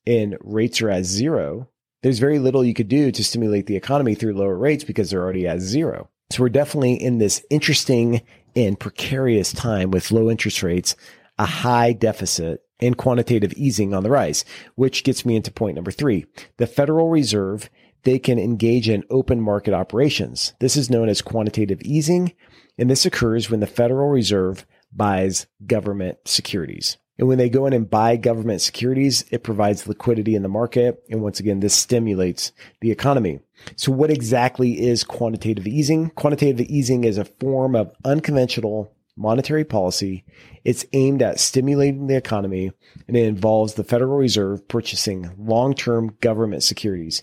and 0.05 0.37
rates 0.41 0.81
are 0.81 0.89
at 0.89 1.05
zero, 1.05 1.69
there's 2.01 2.19
very 2.19 2.39
little 2.39 2.63
you 2.63 2.73
could 2.73 2.89
do 2.89 3.11
to 3.11 3.23
stimulate 3.23 3.65
the 3.65 3.75
economy 3.75 4.15
through 4.15 4.35
lower 4.35 4.57
rates 4.57 4.83
because 4.83 5.09
they're 5.09 5.21
already 5.21 5.47
at 5.47 5.59
zero. 5.59 6.09
So 6.29 6.43
we're 6.43 6.49
definitely 6.49 6.93
in 6.93 7.17
this 7.17 7.43
interesting 7.49 8.21
and 8.55 8.79
precarious 8.79 9.51
time 9.51 9.91
with 9.91 10.11
low 10.11 10.29
interest 10.29 10.63
rates, 10.63 10.95
a 11.37 11.45
high 11.45 11.93
deficit, 11.93 12.61
and 12.79 12.97
quantitative 12.97 13.53
easing 13.53 13.93
on 13.93 14.03
the 14.03 14.09
rise, 14.09 14.43
which 14.75 15.03
gets 15.03 15.25
me 15.25 15.35
into 15.35 15.51
point 15.51 15.75
number 15.75 15.91
three. 15.91 16.25
The 16.57 16.67
Federal 16.67 17.09
Reserve, 17.09 17.69
they 18.03 18.19
can 18.19 18.37
engage 18.37 18.89
in 18.89 19.03
open 19.09 19.39
market 19.41 19.73
operations. 19.73 20.53
This 20.59 20.75
is 20.75 20.89
known 20.89 21.07
as 21.07 21.21
quantitative 21.21 21.81
easing, 21.81 22.33
and 22.77 22.89
this 22.89 23.05
occurs 23.05 23.49
when 23.49 23.61
the 23.61 23.67
Federal 23.67 24.09
Reserve 24.09 24.65
buys 24.91 25.47
government 25.65 26.17
securities. 26.25 26.97
And 27.19 27.27
when 27.27 27.37
they 27.37 27.49
go 27.49 27.67
in 27.67 27.73
and 27.73 27.89
buy 27.89 28.15
government 28.15 28.61
securities, 28.61 29.23
it 29.29 29.43
provides 29.43 29.87
liquidity 29.87 30.35
in 30.35 30.41
the 30.41 30.49
market. 30.49 31.03
And 31.09 31.21
once 31.21 31.39
again, 31.39 31.59
this 31.59 31.75
stimulates 31.75 32.51
the 32.81 32.91
economy. 32.91 33.39
So 33.75 33.91
what 33.91 34.09
exactly 34.09 34.85
is 34.85 35.03
quantitative 35.03 35.67
easing? 35.67 36.09
Quantitative 36.11 36.65
easing 36.67 37.03
is 37.03 37.17
a 37.17 37.25
form 37.25 37.75
of 37.75 37.95
unconventional 38.03 38.91
monetary 39.15 39.63
policy. 39.63 40.25
It's 40.63 40.85
aimed 40.93 41.21
at 41.21 41.39
stimulating 41.39 42.07
the 42.07 42.17
economy 42.17 42.71
and 43.07 43.15
it 43.15 43.25
involves 43.25 43.75
the 43.75 43.83
Federal 43.83 44.17
Reserve 44.17 44.67
purchasing 44.67 45.31
long-term 45.37 46.17
government 46.19 46.63
securities. 46.63 47.21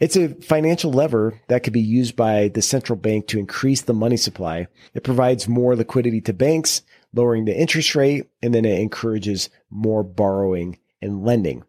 It's 0.00 0.16
a 0.16 0.30
financial 0.36 0.92
lever 0.92 1.40
that 1.48 1.62
could 1.62 1.74
be 1.74 1.80
used 1.80 2.16
by 2.16 2.48
the 2.48 2.62
central 2.62 2.96
bank 2.98 3.26
to 3.28 3.38
increase 3.38 3.82
the 3.82 3.92
money 3.92 4.16
supply. 4.16 4.66
It 4.94 5.04
provides 5.04 5.46
more 5.46 5.76
liquidity 5.76 6.22
to 6.22 6.32
banks, 6.32 6.82
lowering 7.14 7.44
the 7.44 7.58
interest 7.58 7.94
rate, 7.94 8.30
and 8.42 8.54
then 8.54 8.64
it 8.64 8.80
encourages 8.80 9.50
more 9.70 10.02
borrowing 10.02 10.78
and 11.02 11.24
lending. 11.24 11.64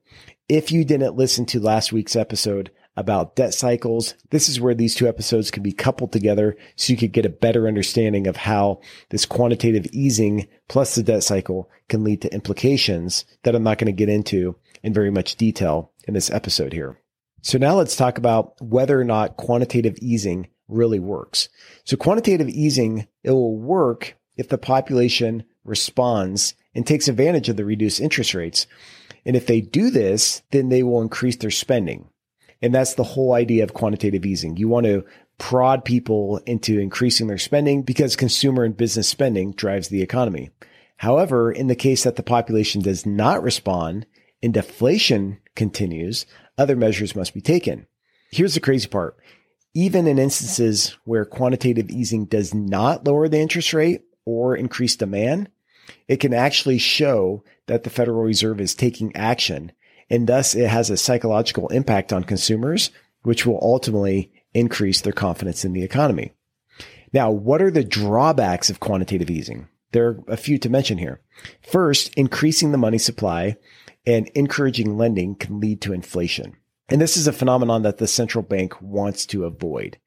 If 0.49 0.71
you 0.71 0.83
didn't 0.83 1.15
listen 1.15 1.45
to 1.47 1.59
last 1.59 1.93
week's 1.93 2.15
episode, 2.15 2.71
about 2.97 3.35
debt 3.35 3.53
cycles. 3.53 4.15
This 4.29 4.49
is 4.49 4.59
where 4.59 4.73
these 4.73 4.95
two 4.95 5.07
episodes 5.07 5.51
can 5.51 5.63
be 5.63 5.71
coupled 5.71 6.11
together 6.11 6.57
so 6.75 6.91
you 6.91 6.97
could 6.97 7.13
get 7.13 7.25
a 7.25 7.29
better 7.29 7.67
understanding 7.67 8.27
of 8.27 8.35
how 8.35 8.81
this 9.09 9.25
quantitative 9.25 9.85
easing 9.91 10.47
plus 10.67 10.95
the 10.95 11.03
debt 11.03 11.23
cycle 11.23 11.69
can 11.87 12.03
lead 12.03 12.21
to 12.21 12.33
implications 12.33 13.25
that 13.43 13.55
I'm 13.55 13.63
not 13.63 13.77
going 13.77 13.87
to 13.87 13.91
get 13.91 14.09
into 14.09 14.55
in 14.83 14.93
very 14.93 15.11
much 15.11 15.35
detail 15.35 15.91
in 16.07 16.13
this 16.13 16.29
episode 16.29 16.73
here. 16.73 16.97
So 17.41 17.57
now 17.57 17.75
let's 17.75 17.95
talk 17.95 18.17
about 18.17 18.61
whether 18.61 18.99
or 18.99 19.03
not 19.03 19.37
quantitative 19.37 19.97
easing 20.01 20.47
really 20.67 20.99
works. 20.99 21.49
So 21.85 21.97
quantitative 21.97 22.49
easing, 22.49 23.07
it 23.23 23.31
will 23.31 23.57
work 23.57 24.15
if 24.41 24.49
the 24.49 24.57
population 24.57 25.45
responds 25.63 26.55
and 26.75 26.85
takes 26.85 27.07
advantage 27.07 27.47
of 27.47 27.55
the 27.55 27.63
reduced 27.63 28.01
interest 28.01 28.33
rates. 28.33 28.67
And 29.23 29.35
if 29.35 29.45
they 29.45 29.61
do 29.61 29.91
this, 29.91 30.41
then 30.51 30.69
they 30.69 30.83
will 30.83 31.01
increase 31.01 31.35
their 31.37 31.51
spending. 31.51 32.09
And 32.61 32.73
that's 32.73 32.95
the 32.95 33.03
whole 33.03 33.33
idea 33.33 33.63
of 33.63 33.73
quantitative 33.73 34.25
easing. 34.25 34.57
You 34.57 34.67
want 34.67 34.87
to 34.87 35.05
prod 35.37 35.85
people 35.85 36.41
into 36.45 36.79
increasing 36.79 37.27
their 37.27 37.37
spending 37.37 37.83
because 37.83 38.15
consumer 38.15 38.63
and 38.63 38.75
business 38.75 39.07
spending 39.07 39.51
drives 39.51 39.87
the 39.89 40.01
economy. 40.01 40.49
However, 40.97 41.51
in 41.51 41.67
the 41.67 41.75
case 41.75 42.03
that 42.03 42.15
the 42.15 42.23
population 42.23 42.81
does 42.81 43.05
not 43.05 43.41
respond 43.41 44.05
and 44.43 44.53
deflation 44.53 45.39
continues, 45.55 46.25
other 46.57 46.75
measures 46.75 47.15
must 47.15 47.33
be 47.33 47.41
taken. 47.41 47.87
Here's 48.31 48.53
the 48.55 48.59
crazy 48.59 48.87
part. 48.87 49.17
Even 49.73 50.07
in 50.07 50.19
instances 50.19 50.97
where 51.05 51.25
quantitative 51.25 51.89
easing 51.89 52.25
does 52.25 52.53
not 52.53 53.07
lower 53.07 53.27
the 53.27 53.39
interest 53.39 53.73
rate, 53.73 54.01
or 54.25 54.55
increase 54.55 54.95
demand, 54.95 55.49
it 56.07 56.17
can 56.17 56.33
actually 56.33 56.77
show 56.77 57.43
that 57.67 57.83
the 57.83 57.89
Federal 57.89 58.21
Reserve 58.21 58.61
is 58.61 58.75
taking 58.75 59.15
action. 59.15 59.71
And 60.09 60.27
thus 60.27 60.55
it 60.55 60.67
has 60.67 60.89
a 60.89 60.97
psychological 60.97 61.67
impact 61.69 62.11
on 62.11 62.23
consumers, 62.23 62.91
which 63.23 63.45
will 63.45 63.59
ultimately 63.61 64.31
increase 64.53 65.01
their 65.01 65.13
confidence 65.13 65.63
in 65.63 65.73
the 65.73 65.83
economy. 65.83 66.33
Now, 67.13 67.31
what 67.31 67.61
are 67.61 67.71
the 67.71 67.83
drawbacks 67.83 68.69
of 68.69 68.79
quantitative 68.79 69.29
easing? 69.29 69.67
There 69.91 70.07
are 70.07 70.19
a 70.27 70.37
few 70.37 70.57
to 70.59 70.69
mention 70.69 70.97
here. 70.97 71.21
First, 71.61 72.13
increasing 72.15 72.71
the 72.71 72.77
money 72.77 72.97
supply 72.97 73.57
and 74.05 74.29
encouraging 74.29 74.97
lending 74.97 75.35
can 75.35 75.59
lead 75.59 75.81
to 75.81 75.93
inflation. 75.93 76.55
And 76.89 76.99
this 76.99 77.15
is 77.15 77.27
a 77.27 77.33
phenomenon 77.33 77.83
that 77.83 77.97
the 77.97 78.07
central 78.07 78.43
bank 78.43 78.81
wants 78.81 79.25
to 79.27 79.45
avoid. 79.45 79.97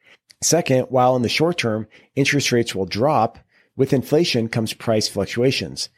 Second, 0.42 0.86
while 0.90 1.16
in 1.16 1.22
the 1.22 1.28
short 1.28 1.56
term, 1.58 1.86
interest 2.14 2.52
rates 2.52 2.74
will 2.74 2.86
drop, 2.86 3.38
with 3.76 3.92
inflation 3.92 4.48
comes 4.48 4.72
price 4.72 5.08
fluctuations, 5.08 5.88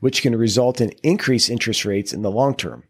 which 0.00 0.22
can 0.22 0.36
result 0.36 0.80
in 0.80 0.90
increased 1.02 1.50
interest 1.50 1.84
rates 1.84 2.12
in 2.12 2.22
the 2.22 2.30
long 2.30 2.54
term. 2.54 2.84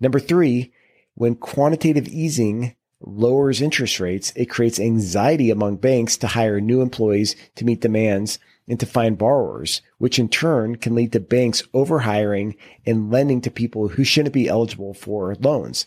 Number 0.00 0.20
three, 0.20 0.72
when 1.14 1.36
quantitative 1.36 2.08
easing 2.08 2.74
lowers 3.00 3.60
interest 3.60 4.00
rates, 4.00 4.32
it 4.34 4.46
creates 4.46 4.80
anxiety 4.80 5.50
among 5.50 5.76
banks 5.76 6.16
to 6.18 6.26
hire 6.26 6.60
new 6.60 6.80
employees 6.80 7.36
to 7.56 7.64
meet 7.64 7.80
demands 7.80 8.38
and 8.66 8.80
to 8.80 8.86
find 8.86 9.18
borrowers, 9.18 9.82
which 9.98 10.18
in 10.18 10.28
turn 10.28 10.76
can 10.76 10.94
lead 10.94 11.12
to 11.12 11.20
banks 11.20 11.62
overhiring 11.74 12.56
and 12.86 13.10
lending 13.10 13.40
to 13.42 13.50
people 13.50 13.88
who 13.88 14.04
shouldn't 14.04 14.32
be 14.32 14.48
eligible 14.48 14.94
for 14.94 15.34
loans. 15.36 15.86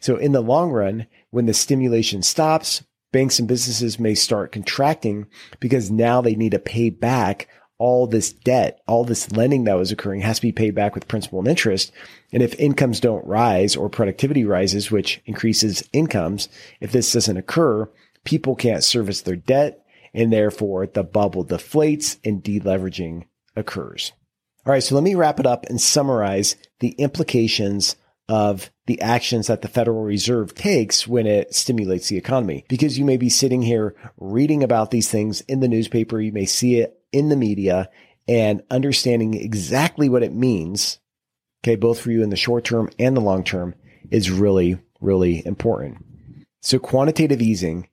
So 0.00 0.16
in 0.16 0.32
the 0.32 0.42
long 0.42 0.70
run, 0.70 1.06
when 1.30 1.46
the 1.46 1.54
stimulation 1.54 2.22
stops, 2.22 2.82
banks 3.16 3.38
and 3.38 3.48
businesses 3.48 3.98
may 3.98 4.14
start 4.14 4.52
contracting 4.52 5.26
because 5.58 5.90
now 5.90 6.20
they 6.20 6.34
need 6.34 6.50
to 6.50 6.58
pay 6.58 6.90
back 6.90 7.48
all 7.78 8.06
this 8.06 8.30
debt, 8.30 8.82
all 8.86 9.04
this 9.04 9.32
lending 9.32 9.64
that 9.64 9.78
was 9.78 9.90
occurring 9.90 10.20
has 10.20 10.36
to 10.36 10.42
be 10.42 10.52
paid 10.52 10.74
back 10.74 10.94
with 10.94 11.08
principal 11.08 11.38
and 11.38 11.48
interest. 11.48 11.92
And 12.30 12.42
if 12.42 12.54
incomes 12.60 13.00
don't 13.00 13.26
rise 13.26 13.74
or 13.74 13.88
productivity 13.88 14.44
rises, 14.44 14.90
which 14.90 15.22
increases 15.24 15.82
incomes, 15.94 16.50
if 16.80 16.92
this 16.92 17.10
doesn't 17.10 17.38
occur, 17.38 17.88
people 18.24 18.54
can't 18.54 18.84
service 18.84 19.22
their 19.22 19.34
debt 19.34 19.82
and 20.12 20.30
therefore 20.30 20.86
the 20.86 21.02
bubble 21.02 21.42
deflates 21.42 22.18
and 22.22 22.44
deleveraging 22.44 23.24
occurs. 23.56 24.12
All 24.66 24.74
right. 24.74 24.82
So 24.82 24.94
let 24.94 25.04
me 25.04 25.14
wrap 25.14 25.40
it 25.40 25.46
up 25.46 25.64
and 25.70 25.80
summarize 25.80 26.56
the 26.80 26.90
implications 26.98 27.96
of 28.28 28.70
the 28.86 29.00
actions 29.00 29.46
that 29.46 29.62
the 29.62 29.68
Federal 29.68 30.02
Reserve 30.02 30.54
takes 30.54 31.06
when 31.06 31.26
it 31.26 31.54
stimulates 31.54 32.08
the 32.08 32.16
economy. 32.16 32.64
Because 32.68 32.98
you 32.98 33.04
may 33.04 33.16
be 33.16 33.28
sitting 33.28 33.62
here 33.62 33.94
reading 34.18 34.62
about 34.62 34.90
these 34.90 35.10
things 35.10 35.40
in 35.42 35.60
the 35.60 35.68
newspaper. 35.68 36.20
You 36.20 36.32
may 36.32 36.46
see 36.46 36.76
it 36.80 36.98
in 37.12 37.28
the 37.28 37.36
media 37.36 37.88
and 38.28 38.62
understanding 38.70 39.34
exactly 39.34 40.08
what 40.08 40.22
it 40.22 40.32
means. 40.32 40.98
Okay. 41.62 41.76
Both 41.76 42.00
for 42.00 42.10
you 42.10 42.22
in 42.22 42.30
the 42.30 42.36
short 42.36 42.64
term 42.64 42.90
and 42.98 43.16
the 43.16 43.20
long 43.20 43.44
term 43.44 43.74
is 44.10 44.30
really, 44.30 44.78
really 45.00 45.44
important. 45.46 46.04
So 46.62 46.78
quantitative 46.78 47.40
easing 47.40 47.88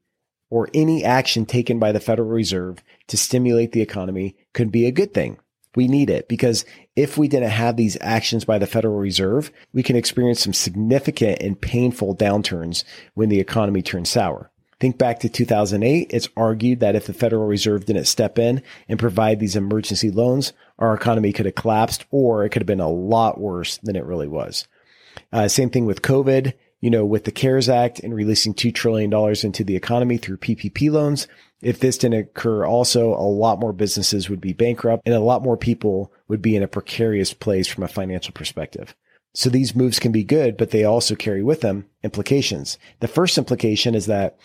or 0.50 0.70
any 0.74 1.04
action 1.04 1.46
taken 1.46 1.80
by 1.80 1.92
the 1.92 2.00
Federal 2.00 2.30
Reserve 2.30 2.84
to 3.08 3.18
stimulate 3.18 3.72
the 3.72 3.82
economy 3.82 4.36
could 4.54 4.72
be 4.72 4.86
a 4.86 4.92
good 4.92 5.14
thing. 5.14 5.40
We 5.76 5.88
need 5.88 6.10
it 6.10 6.28
because 6.28 6.66
if 6.96 7.18
we 7.18 7.28
didn't 7.28 7.50
have 7.50 7.78
these 7.78 7.98
actions 8.00 8.46
by 8.46 8.60
the 8.60 8.68
Federal 8.68 8.98
Reserve, 8.98 9.52
we 9.74 9.84
can 9.84 9.96
experience 9.96 10.42
some 10.42 10.54
significant 10.54 11.42
and 11.42 11.60
painful 11.60 12.16
downturns 12.16 12.84
when 13.16 13.30
the 13.30 13.40
economy 13.40 13.82
turns 13.82 14.10
sour. 14.10 14.52
Think 14.80 14.98
back 14.98 15.20
to 15.20 15.30
2008. 15.30 16.08
It's 16.12 16.30
argued 16.36 16.82
that 16.82 16.96
if 16.96 17.06
the 17.06 17.14
Federal 17.14 17.48
Reserve 17.48 17.86
didn't 17.86 18.06
step 18.06 18.38
in 18.38 18.62
and 18.88 19.00
provide 19.00 19.40
these 19.40 19.56
emergency 19.56 20.12
loans, 20.12 20.54
our 20.78 20.94
economy 20.94 21.32
could 21.32 21.46
have 21.46 21.56
collapsed 21.56 22.06
or 22.12 22.44
it 22.44 22.50
could 22.50 22.62
have 22.62 22.68
been 22.68 22.80
a 22.80 22.90
lot 22.90 23.40
worse 23.40 23.78
than 23.78 23.96
it 23.96 24.06
really 24.06 24.28
was. 24.28 24.68
Uh, 25.32 25.48
same 25.48 25.70
thing 25.70 25.86
with 25.86 26.02
COVID. 26.02 26.54
You 26.84 26.90
know, 26.90 27.06
with 27.06 27.24
the 27.24 27.32
CARES 27.32 27.70
Act 27.70 28.02
and 28.02 28.14
releasing 28.14 28.54
$2 28.54 28.76
trillion 28.76 29.10
into 29.46 29.64
the 29.64 29.78
economy 29.78 30.18
through 30.18 30.36
PPP 30.36 30.92
loans, 30.92 31.30
if 31.62 31.80
this 31.80 31.98
didn't 31.98 32.20
occur, 32.20 32.66
also 32.66 33.14
a 33.14 33.24
lot 33.24 33.62
more 33.62 33.72
businesses 33.72 34.30
would 34.30 34.42
be 34.42 34.52
bankrupt 34.52 35.04
and 35.06 35.16
a 35.16 35.22
lot 35.22 35.44
more 35.44 35.56
people 35.56 36.12
would 36.28 36.42
be 36.42 36.58
in 36.58 36.62
a 36.62 36.68
precarious 36.68 37.34
place 37.34 37.70
from 37.70 37.86
a 37.86 37.88
financial 37.88 38.34
perspective. 38.34 38.94
So 39.34 39.50
these 39.50 39.74
moves 39.74 39.98
can 39.98 40.12
be 40.12 40.26
good, 40.26 40.58
but 40.58 40.72
they 40.72 40.84
also 40.84 41.16
carry 41.16 41.42
with 41.42 41.62
them 41.62 41.86
implications. 42.04 42.78
The 43.00 43.08
first 43.08 43.38
implication 43.38 43.96
is 43.96 44.08
that 44.08 44.38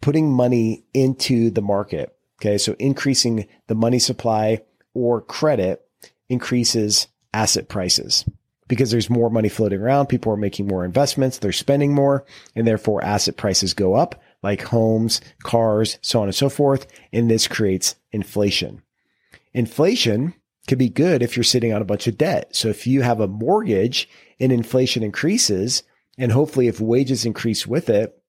putting 0.00 0.32
money 0.32 0.82
into 0.92 1.50
the 1.50 1.62
market, 1.62 2.16
okay, 2.40 2.58
so 2.58 2.74
increasing 2.80 3.46
the 3.68 3.76
money 3.76 4.00
supply 4.00 4.62
or 4.92 5.20
credit 5.20 5.86
increases 6.28 7.06
asset 7.32 7.68
prices 7.68 8.24
because 8.68 8.90
there's 8.90 9.10
more 9.10 9.30
money 9.30 9.48
floating 9.48 9.80
around. 9.80 10.06
People 10.06 10.32
are 10.32 10.36
making 10.36 10.66
more 10.66 10.84
investments. 10.84 11.38
They're 11.38 11.52
spending 11.52 11.94
more 11.94 12.24
and 12.54 12.66
therefore 12.66 13.04
asset 13.04 13.36
prices 13.36 13.74
go 13.74 13.94
up 13.94 14.20
like 14.42 14.62
homes, 14.62 15.20
cars, 15.42 15.98
so 16.02 16.20
on 16.20 16.28
and 16.28 16.34
so 16.34 16.48
forth. 16.48 16.86
And 17.12 17.30
this 17.30 17.48
creates 17.48 17.96
inflation. 18.12 18.82
Inflation 19.52 20.34
could 20.68 20.78
be 20.78 20.88
good 20.88 21.22
if 21.22 21.36
you're 21.36 21.44
sitting 21.44 21.72
on 21.72 21.82
a 21.82 21.86
bunch 21.86 22.06
of 22.06 22.18
debt. 22.18 22.54
So 22.54 22.68
if 22.68 22.86
you 22.86 23.02
have 23.02 23.20
a 23.20 23.28
mortgage 23.28 24.08
and 24.38 24.52
inflation 24.52 25.02
increases, 25.02 25.82
and 26.18 26.32
hopefully 26.32 26.68
if 26.68 26.80
wages 26.80 27.24
increase 27.24 27.66
with 27.66 27.88
it, 27.88 28.20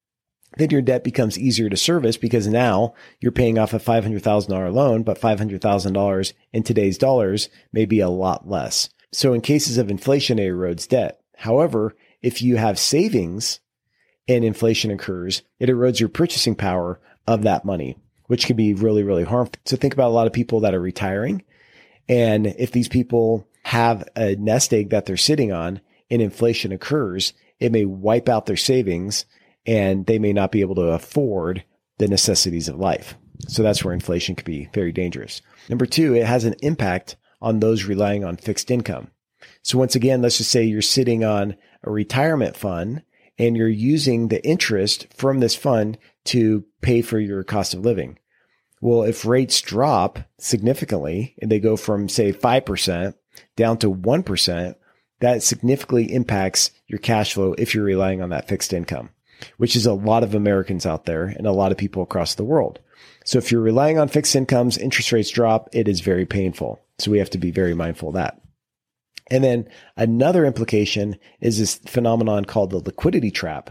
then 0.58 0.70
your 0.70 0.82
debt 0.82 1.04
becomes 1.04 1.38
easier 1.38 1.70
to 1.70 1.78
service 1.78 2.18
because 2.18 2.48
now 2.48 2.94
you're 3.20 3.32
paying 3.32 3.60
off 3.60 3.74
a 3.74 3.80
$500,000 3.80 4.74
loan, 4.74 5.04
but 5.04 5.20
$500,000 5.20 6.34
in 6.54 6.64
today's 6.64 6.98
dollars 6.98 7.50
may 7.74 7.86
be 7.86 8.00
a 8.00 8.10
lot 8.10 8.48
less. 8.48 8.90
So 9.12 9.34
in 9.34 9.42
cases 9.42 9.78
of 9.78 9.90
inflation, 9.90 10.40
it 10.40 10.50
erodes 10.50 10.88
debt. 10.88 11.22
However, 11.38 11.96
if 12.22 12.42
you 12.42 12.58
have 12.58 12.80
savings 12.80 13.60
and 14.28 14.44
inflation 14.44 14.92
occurs, 14.92 15.44
it 15.60 15.70
erodes 15.70 16.00
your 16.00 16.10
purchasing 16.10 16.56
power 16.56 17.00
of 17.26 17.44
that 17.44 17.66
money, 17.66 17.98
which 18.26 18.46
can 18.46 18.56
be 18.56 18.74
really, 18.74 19.04
really 19.04 19.24
harmful. 19.24 19.60
So 19.66 19.78
think 19.78 19.94
about 19.94 20.10
a 20.10 20.16
lot 20.16 20.28
of 20.28 20.34
people 20.34 20.62
that 20.62 20.74
are 20.74 20.82
retiring. 20.82 21.44
And 22.10 22.48
if 22.48 22.72
these 22.72 22.88
people 22.88 23.48
have 23.64 24.08
a 24.16 24.36
nest 24.36 24.74
egg 24.74 24.90
that 24.90 25.06
they're 25.06 25.18
sitting 25.18 25.52
on 25.52 25.82
and 26.10 26.22
inflation 26.22 26.72
occurs, 26.72 27.34
it 27.60 27.72
may 27.72 27.86
wipe 27.86 28.30
out 28.30 28.46
their 28.46 28.58
savings 28.58 29.26
and 29.66 30.06
they 30.06 30.20
may 30.20 30.34
not 30.34 30.52
be 30.52 30.62
able 30.62 30.76
to 30.76 30.84
afford 30.84 31.64
the 31.98 32.08
necessities 32.08 32.70
of 32.70 32.78
life. 32.78 33.16
So 33.48 33.64
that's 33.64 33.84
where 33.84 33.94
inflation 33.94 34.36
can 34.36 34.46
be 34.46 34.70
very 34.74 34.92
dangerous. 34.92 35.42
Number 35.70 35.86
two, 35.86 36.16
it 36.16 36.26
has 36.26 36.46
an 36.46 36.56
impact 36.62 37.18
on 37.42 37.60
those 37.60 37.86
relying 37.86 38.24
on 38.24 38.38
fixed 38.38 38.72
income. 38.72 39.12
So 39.62 39.78
once 39.78 39.96
again, 39.96 40.22
let's 40.22 40.38
just 40.38 40.52
say 40.52 40.64
you're 40.64 40.82
sitting 40.82 41.24
on 41.24 41.56
a 41.84 41.92
retirement 41.92 42.56
fund 42.56 43.04
and 43.38 43.56
you're 43.56 43.68
using 43.68 44.28
the 44.28 44.46
interest 44.46 45.08
from 45.14 45.40
this 45.40 45.56
fund 45.56 45.98
to 46.26 46.66
pay 46.82 47.02
for 47.02 47.20
your 47.20 47.44
cost 47.44 47.74
of 47.74 47.82
living. 47.82 48.18
Well, 48.82 49.04
if 49.04 49.26
rates 49.26 49.62
drop 49.62 50.20
significantly 50.40 51.36
and 51.42 51.52
they 51.52 51.60
go 51.60 51.78
from 51.78 52.10
say 52.10 52.32
5% 52.34 53.14
down 53.56 53.78
to 53.80 53.94
1%, 53.94 54.76
that 55.20 55.44
significantly 55.44 56.14
impacts 56.14 56.72
your 56.86 57.00
cash 57.00 57.34
flow 57.34 57.54
if 57.58 57.74
you're 57.74 57.84
relying 57.84 58.22
on 58.22 58.30
that 58.30 58.48
fixed 58.48 58.74
income, 58.74 59.10
which 59.58 59.76
is 59.76 59.86
a 59.86 59.94
lot 59.94 60.24
of 60.24 60.36
Americans 60.36 60.86
out 60.86 61.06
there 61.06 61.26
and 61.26 61.48
a 61.48 61.52
lot 61.52 61.72
of 61.72 61.78
people 61.78 62.04
across 62.04 62.36
the 62.36 62.44
world. 62.44 62.80
So 63.28 63.38
if 63.38 63.52
you're 63.52 63.60
relying 63.60 64.00
on 64.00 64.08
fixed 64.08 64.38
incomes, 64.38 64.78
interest 64.78 65.12
rates 65.12 65.30
drop, 65.30 65.68
it 65.74 65.90
is 65.90 66.00
very 66.00 66.26
painful. 66.26 66.80
So 66.98 67.12
we 67.12 67.20
have 67.20 67.30
to 67.32 67.38
be 67.38 67.52
very 67.52 67.74
mindful 67.74 68.08
of 68.08 68.16
that. 68.16 68.40
And 69.30 69.44
then 69.44 69.68
another 69.98 70.46
implication 70.46 71.18
is 71.42 71.60
this 71.60 71.76
phenomenon 71.76 72.46
called 72.46 72.70
the 72.70 72.78
liquidity 72.78 73.30
trap, 73.30 73.70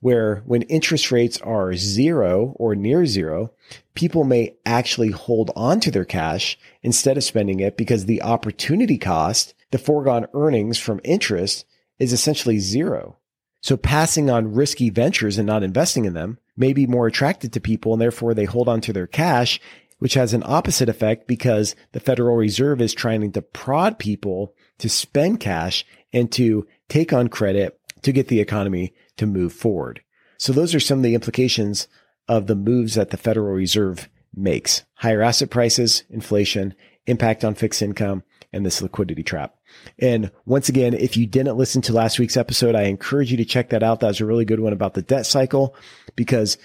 where 0.00 0.42
when 0.44 0.62
interest 0.62 1.12
rates 1.12 1.40
are 1.42 1.74
zero 1.74 2.56
or 2.56 2.74
near 2.74 3.06
zero, 3.06 3.52
people 3.94 4.24
may 4.24 4.56
actually 4.66 5.12
hold 5.12 5.52
on 5.54 5.78
to 5.80 5.92
their 5.92 6.04
cash 6.04 6.58
instead 6.82 7.16
of 7.16 7.22
spending 7.22 7.60
it 7.60 7.76
because 7.76 8.06
the 8.06 8.22
opportunity 8.22 8.98
cost, 8.98 9.54
the 9.70 9.78
foregone 9.78 10.26
earnings 10.34 10.80
from 10.80 11.00
interest 11.04 11.64
is 12.00 12.12
essentially 12.12 12.58
zero. 12.58 13.18
So 13.60 13.76
passing 13.76 14.30
on 14.30 14.52
risky 14.52 14.90
ventures 14.90 15.38
and 15.38 15.46
not 15.46 15.62
investing 15.62 16.06
in 16.06 16.14
them 16.14 16.38
may 16.56 16.72
be 16.72 16.86
more 16.86 17.06
attracted 17.06 17.52
to 17.52 17.60
people 17.60 17.92
and 17.92 18.00
therefore 18.00 18.34
they 18.34 18.44
hold 18.44 18.68
on 18.68 18.80
to 18.82 18.92
their 18.92 19.06
cash, 19.06 19.60
which 19.98 20.14
has 20.14 20.34
an 20.34 20.42
opposite 20.44 20.88
effect 20.88 21.26
because 21.26 21.74
the 21.92 22.00
Federal 22.00 22.36
Reserve 22.36 22.80
is 22.80 22.94
trying 22.94 23.30
to 23.32 23.42
prod 23.42 23.98
people 23.98 24.54
to 24.78 24.88
spend 24.88 25.40
cash 25.40 25.84
and 26.12 26.30
to 26.32 26.66
take 26.88 27.12
on 27.12 27.28
credit 27.28 27.78
to 28.02 28.12
get 28.12 28.28
the 28.28 28.40
economy 28.40 28.94
to 29.16 29.26
move 29.26 29.52
forward. 29.52 30.02
So 30.38 30.52
those 30.52 30.74
are 30.74 30.80
some 30.80 30.98
of 30.98 31.02
the 31.02 31.14
implications 31.14 31.88
of 32.28 32.46
the 32.46 32.56
moves 32.56 32.94
that 32.94 33.10
the 33.10 33.16
Federal 33.16 33.52
Reserve 33.52 34.08
makes. 34.34 34.82
Higher 34.94 35.22
asset 35.22 35.50
prices, 35.50 36.04
inflation, 36.10 36.74
impact 37.06 37.44
on 37.44 37.54
fixed 37.54 37.82
income, 37.82 38.22
and 38.56 38.66
this 38.66 38.82
liquidity 38.82 39.22
trap. 39.22 39.54
And 39.98 40.30
once 40.44 40.68
again, 40.68 40.94
if 40.94 41.16
you 41.16 41.26
didn't 41.26 41.56
listen 41.56 41.82
to 41.82 41.92
last 41.92 42.18
week's 42.18 42.36
episode, 42.36 42.74
I 42.74 42.84
encourage 42.84 43.30
you 43.30 43.36
to 43.36 43.44
check 43.44 43.70
that 43.70 43.82
out. 43.82 44.00
That 44.00 44.08
was 44.08 44.20
a 44.20 44.26
really 44.26 44.44
good 44.44 44.60
one 44.60 44.72
about 44.72 44.94
the 44.94 45.02
debt 45.02 45.26
cycle 45.26 45.76
because 46.16 46.58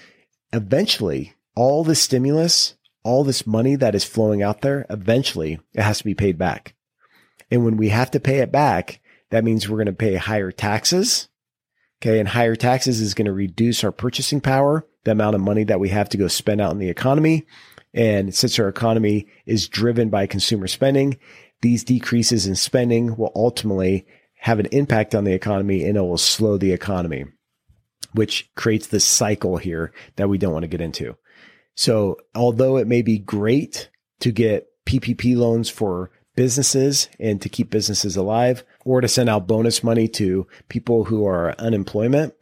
eventually 0.52 1.34
all 1.54 1.84
the 1.84 1.94
stimulus, 1.94 2.74
all 3.04 3.24
this 3.24 3.46
money 3.46 3.76
that 3.76 3.94
is 3.94 4.04
flowing 4.04 4.42
out 4.42 4.62
there, 4.62 4.86
eventually 4.90 5.60
it 5.74 5.82
has 5.82 5.98
to 5.98 6.04
be 6.04 6.14
paid 6.14 6.38
back. 6.38 6.74
And 7.50 7.64
when 7.64 7.76
we 7.76 7.90
have 7.90 8.10
to 8.12 8.20
pay 8.20 8.38
it 8.38 8.50
back, 8.50 9.00
that 9.30 9.44
means 9.44 9.68
we're 9.68 9.76
going 9.76 9.86
to 9.86 9.92
pay 9.92 10.16
higher 10.16 10.50
taxes. 10.50 11.28
Okay. 12.00 12.18
And 12.18 12.28
higher 12.28 12.56
taxes 12.56 13.00
is 13.00 13.14
going 13.14 13.26
to 13.26 13.32
reduce 13.32 13.84
our 13.84 13.92
purchasing 13.92 14.40
power, 14.40 14.86
the 15.04 15.12
amount 15.12 15.36
of 15.36 15.40
money 15.40 15.64
that 15.64 15.80
we 15.80 15.90
have 15.90 16.08
to 16.10 16.16
go 16.16 16.28
spend 16.28 16.60
out 16.60 16.72
in 16.72 16.78
the 16.78 16.88
economy. 16.88 17.46
And 17.94 18.34
since 18.34 18.58
our 18.58 18.68
economy 18.68 19.26
is 19.46 19.68
driven 19.68 20.08
by 20.08 20.26
consumer 20.26 20.66
spending, 20.66 21.18
these 21.62 21.84
decreases 21.84 22.46
in 22.46 22.54
spending 22.54 23.16
will 23.16 23.32
ultimately 23.34 24.06
have 24.34 24.58
an 24.58 24.66
impact 24.66 25.14
on 25.14 25.24
the 25.24 25.32
economy 25.32 25.84
and 25.84 25.96
it 25.96 26.00
will 26.00 26.18
slow 26.18 26.58
the 26.58 26.72
economy, 26.72 27.24
which 28.12 28.50
creates 28.56 28.88
this 28.88 29.04
cycle 29.04 29.56
here 29.56 29.92
that 30.16 30.28
we 30.28 30.36
don't 30.36 30.52
want 30.52 30.64
to 30.64 30.68
get 30.68 30.80
into. 30.80 31.16
So 31.74 32.18
although 32.34 32.76
it 32.76 32.86
may 32.86 33.02
be 33.02 33.18
great 33.18 33.88
to 34.20 34.32
get 34.32 34.66
PPP 34.84 35.36
loans 35.36 35.70
for 35.70 36.10
businesses 36.34 37.08
and 37.20 37.40
to 37.40 37.48
keep 37.48 37.70
businesses 37.70 38.16
alive 38.16 38.64
or 38.84 39.00
to 39.00 39.08
send 39.08 39.28
out 39.28 39.46
bonus 39.46 39.84
money 39.84 40.08
to 40.08 40.46
people 40.68 41.04
who 41.04 41.24
are 41.26 41.54
unemployment, 41.58 42.34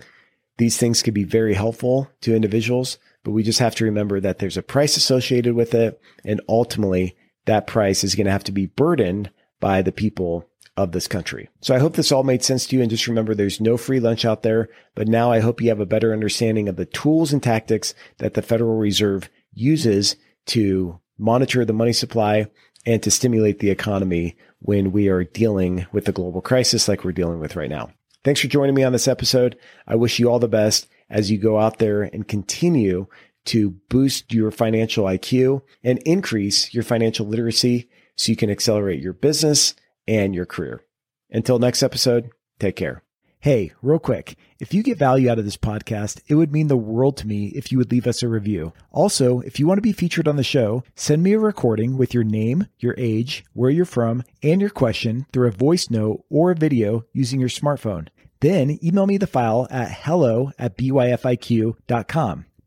these 0.56 0.78
things 0.78 1.02
could 1.02 1.14
be 1.14 1.24
very 1.24 1.54
helpful 1.54 2.10
to 2.22 2.34
individuals, 2.34 2.98
but 3.24 3.32
we 3.32 3.42
just 3.42 3.58
have 3.58 3.74
to 3.74 3.84
remember 3.84 4.20
that 4.20 4.38
there's 4.38 4.56
a 4.56 4.62
price 4.62 4.96
associated 4.96 5.54
with 5.54 5.74
it. 5.74 6.00
And 6.24 6.40
ultimately 6.48 7.16
that 7.46 7.66
price 7.66 8.04
is 8.04 8.14
going 8.14 8.26
to 8.26 8.32
have 8.32 8.44
to 8.44 8.52
be 8.52 8.66
burdened 8.66 9.30
by 9.60 9.82
the 9.82 9.92
people 9.92 10.48
of 10.76 10.92
this 10.92 11.06
country. 11.06 11.48
So 11.60 11.74
I 11.74 11.78
hope 11.78 11.94
this 11.94 12.12
all 12.12 12.22
made 12.22 12.42
sense 12.42 12.66
to 12.66 12.76
you. 12.76 12.82
And 12.82 12.90
just 12.90 13.06
remember, 13.06 13.34
there's 13.34 13.60
no 13.60 13.76
free 13.76 14.00
lunch 14.00 14.24
out 14.24 14.42
there. 14.42 14.68
But 14.94 15.08
now 15.08 15.30
I 15.30 15.40
hope 15.40 15.60
you 15.60 15.68
have 15.68 15.80
a 15.80 15.86
better 15.86 16.12
understanding 16.12 16.68
of 16.68 16.76
the 16.76 16.86
tools 16.86 17.32
and 17.32 17.42
tactics 17.42 17.94
that 18.18 18.34
the 18.34 18.42
Federal 18.42 18.76
Reserve 18.76 19.28
uses 19.52 20.16
to 20.46 20.98
monitor 21.18 21.64
the 21.64 21.72
money 21.72 21.92
supply 21.92 22.46
and 22.86 23.02
to 23.02 23.10
stimulate 23.10 23.58
the 23.58 23.70
economy 23.70 24.36
when 24.60 24.92
we 24.92 25.08
are 25.08 25.24
dealing 25.24 25.86
with 25.92 26.06
the 26.06 26.12
global 26.12 26.40
crisis 26.40 26.88
like 26.88 27.04
we're 27.04 27.12
dealing 27.12 27.40
with 27.40 27.56
right 27.56 27.70
now. 27.70 27.90
Thanks 28.24 28.40
for 28.40 28.48
joining 28.48 28.74
me 28.74 28.82
on 28.82 28.92
this 28.92 29.08
episode. 29.08 29.58
I 29.86 29.96
wish 29.96 30.18
you 30.18 30.30
all 30.30 30.38
the 30.38 30.48
best 30.48 30.88
as 31.08 31.30
you 31.30 31.38
go 31.38 31.58
out 31.58 31.78
there 31.78 32.02
and 32.02 32.26
continue 32.26 33.06
to 33.50 33.70
boost 33.88 34.32
your 34.32 34.50
financial 34.50 35.04
IQ 35.04 35.62
and 35.82 35.98
increase 36.00 36.72
your 36.72 36.84
financial 36.84 37.26
literacy 37.26 37.88
so 38.16 38.30
you 38.30 38.36
can 38.36 38.50
accelerate 38.50 39.02
your 39.02 39.12
business 39.12 39.74
and 40.06 40.34
your 40.34 40.46
career. 40.46 40.84
Until 41.30 41.58
next 41.58 41.82
episode, 41.82 42.30
take 42.58 42.76
care. 42.76 43.02
Hey, 43.40 43.72
real 43.80 43.98
quick, 43.98 44.36
if 44.58 44.74
you 44.74 44.82
get 44.82 44.98
value 44.98 45.30
out 45.30 45.38
of 45.38 45.46
this 45.46 45.56
podcast, 45.56 46.20
it 46.28 46.34
would 46.34 46.52
mean 46.52 46.68
the 46.68 46.76
world 46.76 47.16
to 47.16 47.26
me 47.26 47.46
if 47.56 47.72
you 47.72 47.78
would 47.78 47.90
leave 47.90 48.06
us 48.06 48.22
a 48.22 48.28
review. 48.28 48.72
Also, 48.92 49.40
if 49.40 49.58
you 49.58 49.66
want 49.66 49.78
to 49.78 49.82
be 49.82 49.92
featured 49.92 50.28
on 50.28 50.36
the 50.36 50.42
show, 50.44 50.84
send 50.94 51.22
me 51.22 51.32
a 51.32 51.38
recording 51.38 51.96
with 51.96 52.12
your 52.12 52.22
name, 52.22 52.66
your 52.78 52.94
age, 52.98 53.44
where 53.54 53.70
you're 53.70 53.86
from, 53.86 54.22
and 54.42 54.60
your 54.60 54.68
question 54.68 55.26
through 55.32 55.48
a 55.48 55.52
voice 55.52 55.88
note 55.88 56.22
or 56.28 56.50
a 56.50 56.54
video 56.54 57.06
using 57.14 57.40
your 57.40 57.48
smartphone. 57.48 58.08
Then 58.40 58.78
email 58.84 59.06
me 59.06 59.16
the 59.16 59.26
file 59.26 59.66
at 59.70 59.90
hello 59.90 60.52
at 60.58 60.76
byfiq.com. 60.76 62.44